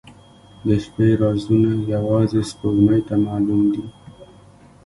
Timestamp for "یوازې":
1.93-2.41